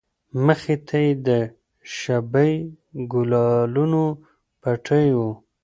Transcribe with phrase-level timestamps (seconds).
[0.45, 1.29] مخې ته يې د
[1.97, 2.67] شبۍ د
[3.11, 4.05] گلانو
[4.61, 5.19] پټى و.